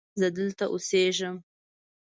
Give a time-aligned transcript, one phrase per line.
[0.19, 1.35] زه دلته اوسیږم